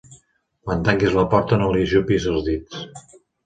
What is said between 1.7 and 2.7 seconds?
li ajupis els